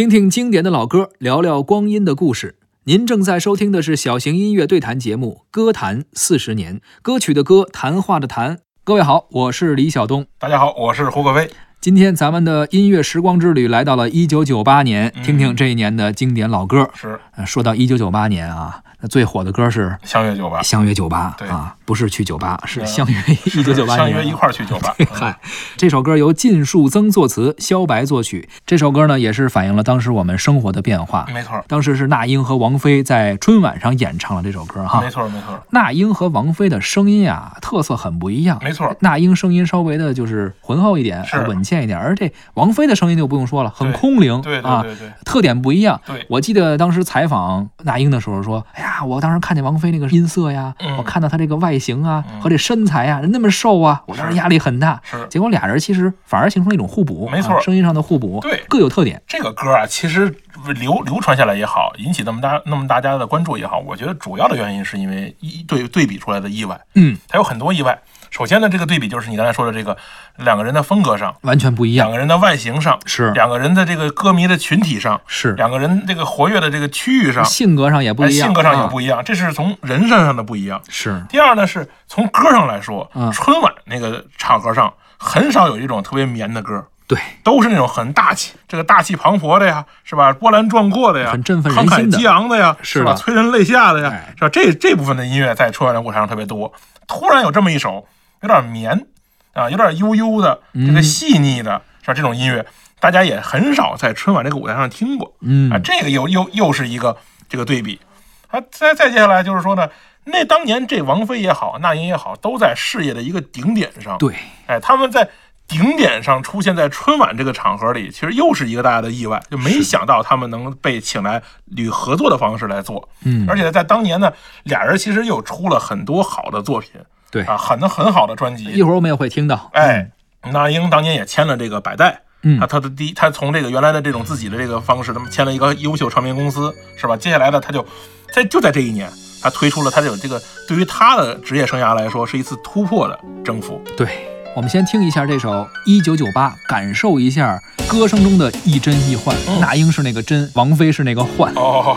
[0.00, 2.56] 听听经典的老歌，聊聊光阴的故事。
[2.84, 8.60] 您正在收听的是小型音乐对谈节目《歌坛四十年》，歌曲的歌，谈话的谈。
[8.82, 10.24] 各位好，我是李晓东。
[10.38, 11.50] 大家好，我是胡可飞。
[11.80, 16.90] 今天咱们的音乐时光之旅来到了一九九八年，听听这一年的经典老歌。
[16.92, 18.82] 是，说到一九九八年啊。
[19.02, 23.16] 那最火的歌是《相约酒吧》，相约酒吧，对啊，不是去酒吧，是相约
[23.46, 24.94] 一九九八年，相约一块儿去酒吧。
[25.10, 25.34] 嗨，
[25.78, 28.46] 这首歌由靳树增作词，萧白作曲。
[28.66, 31.26] 这首歌呢，也是反映了当时我们生活的变化。
[31.32, 35.00] 没错，当时是那英和王菲在春晚上演唱了这首歌，哈。
[35.00, 35.58] 没错，没错。
[35.70, 38.58] 那英和王菲的声音啊，特色很不一样。
[38.62, 45.98] 没错，那英声音稍微的就是浑厚一点，是稳健一点，而这王菲的声音就不用说了，很空灵，对对对对，特点不一样。
[46.04, 49.70] 对，我记得当时采访那英的时候说，哎呀，我当时看见王。
[49.70, 55.00] 王菲那个音色呀，我看到她这个外形啊和这身材呀，人那么瘦啊，我当时压力很大。
[55.04, 59.22] 是，结果俩人其实反而形成了一种互补，没错，声音上的互补，对，各有特点。
[59.28, 60.34] 这个歌啊，其实
[60.80, 66.80] 流流传下来也好，引起那么大那么大家的关注也好，我觉得主要的原因是因为一对对比出来的意外。
[66.96, 67.96] 嗯，它有很多意外。
[68.30, 69.96] 首先呢，这个对比就是你刚才说的这个
[70.36, 80.80] 两个人的风格上完全不一样，两个人的外形上是两个人的这个歌迷的群体上是两个人这个活跃的这个区域上性格上也不一样，性格上也不一样，这是从人身上的不一样。
[80.88, 90.32] 是第二呢，是从歌上来说，春晚那个场合上很少有一种特别绵的歌，对，都是那种很大气，这个大气磅礴的呀，是吧？
[90.32, 93.14] 波澜壮阔的呀，很振奋人心的，激昂的呀，是吧？
[93.14, 94.48] 催人泪下的呀，是吧？
[94.48, 96.72] 这这部分的音乐在春晚的舞台上特别多。
[97.08, 98.06] 突然有这么一首。
[98.42, 99.06] 有点绵
[99.52, 102.14] 啊，有点悠悠的，这个细腻的，是吧？
[102.14, 102.64] 这种音乐
[102.98, 107.16] 大家也很少在春晚这个舞台上听过，嗯啊，这个又又又是一个
[107.48, 108.00] 这个对比
[108.48, 108.60] 啊。
[108.70, 109.88] 再再接下来就是说呢，
[110.24, 114.34] 那当年这王菲也好，那英也好，都在事业的一个顶点上，对，
[114.66, 115.28] 哎，他们在
[115.66, 121.42] 顶点上出现在春晚这个场合里，其实又是一个大家的意外，就没想到他们能被请来
[121.76, 124.32] 以合作的方式来做，嗯，而且在当年呢，
[124.62, 126.92] 俩人其实又出了很多好的作品。
[127.30, 129.70] 对啊，很很好的专辑，一会儿我们也会听到。
[129.72, 130.10] 哎，
[130.52, 137.16] 那英当年也签了这个百代，嗯，啊，他的第他从这个原来的这种自己的这个方式，他们签了一个优秀唱片公司，是吧？
[137.16, 137.86] 接下来呢，他就
[138.32, 139.08] 在就在这一年，
[139.42, 143.80] 他推出了他有这个对于他的职业生涯来说是一次突破的征服。
[143.96, 144.08] 对，
[144.56, 145.50] 我们先听一下这首
[145.86, 149.36] 《一九九八》，感受一下歌声中的一真一幻。
[149.60, 151.54] 那英是那个真，王菲是那个幻。
[151.54, 151.96] 哦。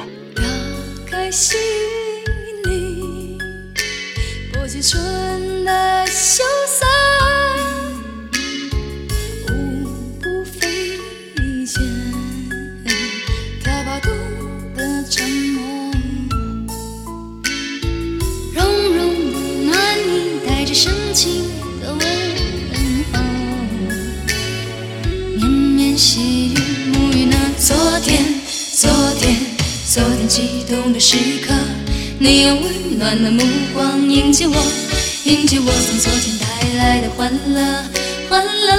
[1.08, 1.32] 春
[30.34, 31.54] 激动的时刻。
[32.18, 34.56] 你用温暖的目光迎接我，
[35.26, 37.62] 迎接我从昨天带来的欢乐，
[38.28, 38.76] 欢乐。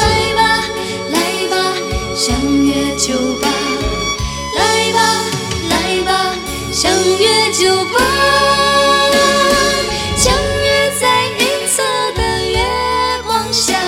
[0.00, 0.64] 来吧，
[1.12, 1.16] 来
[1.48, 1.54] 吧，
[2.16, 2.34] 相
[2.66, 3.48] 约酒吧。
[4.56, 4.98] 来吧，
[5.70, 6.34] 来吧，
[6.72, 7.94] 相约酒吧。
[10.16, 11.84] 相约在银色
[12.16, 12.20] 的
[12.50, 12.58] 月
[13.24, 13.78] 光下，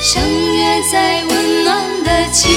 [0.00, 2.48] 相约在温暖的情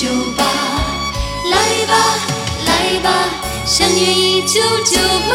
[0.00, 0.44] 约酒吧，
[1.50, 1.92] 来吧，
[2.66, 3.10] 来吧，
[3.66, 4.96] 相约一九九
[5.28, 5.34] 八，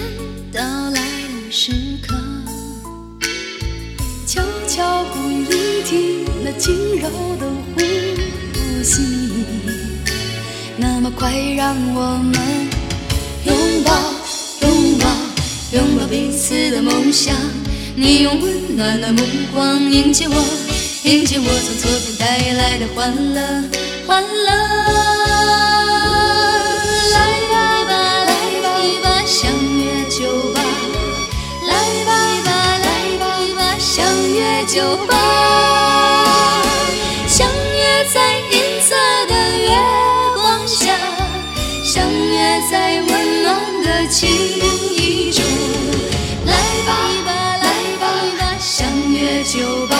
[7.01, 7.79] 柔的呼
[8.83, 9.01] 吸，
[10.77, 12.69] 那么快让我们
[13.43, 13.91] 拥抱，
[14.61, 15.09] 拥抱，
[15.71, 17.35] 拥抱彼此的梦想。
[17.95, 20.35] 你用温暖的目光迎接我，
[21.03, 23.41] 迎接我从昨天带来的欢乐，
[24.05, 24.51] 欢乐。
[27.13, 27.17] 来
[27.85, 27.91] 吧，
[28.25, 28.31] 来
[29.01, 30.61] 吧，相约酒吧。
[31.67, 31.73] 来
[32.05, 32.09] 吧，
[32.77, 35.40] 来吧，相约酒吧。
[44.11, 45.41] 情意中。
[46.45, 46.53] 来
[46.85, 46.91] 吧，
[47.63, 47.65] 来
[47.97, 48.03] 吧，
[48.59, 49.95] 相约酒吧。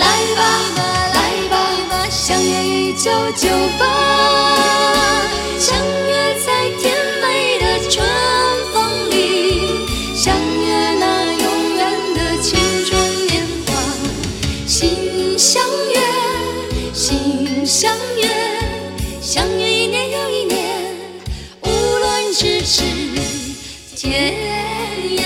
[0.00, 0.04] 来
[0.34, 0.42] 吧，
[1.14, 1.18] 来
[1.48, 1.54] 吧，
[2.10, 3.48] 相约一九九
[3.78, 3.86] 八，
[22.76, 24.34] 咫尺天
[25.16, 25.22] 涯。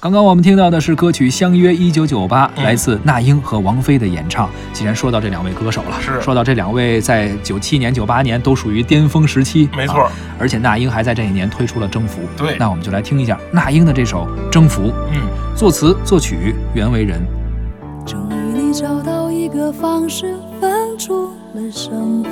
[0.00, 4.48] 刚刚我们听到的是歌曲《相约一九九八》，来自那英和王菲的演唱。
[4.72, 12.22] 既然说到这两位歌手了，是说到这两位在九七年、九八年都属于巅峰时期，没错啊而且那英还在这一年推出了《征服》。
[12.38, 15.20] 对那我们就来听一下那英的这首《征服》，嗯，
[15.54, 17.20] 作词作曲袁惟仁。
[18.06, 22.28] 终于你找到一个方式分出了胜负，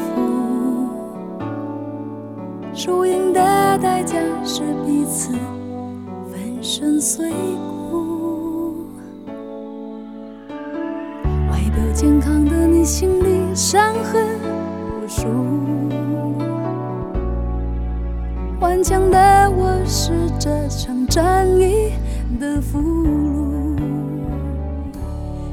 [2.74, 3.40] 输赢的
[3.78, 5.32] 代价是彼此
[6.30, 7.32] 粉身碎
[7.80, 8.84] 骨。
[11.50, 14.22] 外表健康的你，心里伤痕
[15.02, 15.26] 无数。
[18.60, 21.92] 顽强的我是这场战役
[22.38, 23.07] 的俘虏。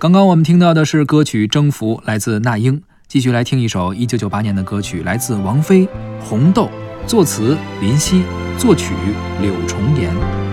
[0.00, 2.80] 刚刚我们听到的是歌曲《征服》，来自那英。
[3.06, 5.86] 继续来听一首1998年的歌曲，来自王菲
[6.22, 6.70] 《红豆》，
[7.06, 8.22] 作词林夕，
[8.56, 8.94] 作曲
[9.42, 10.49] 柳重言。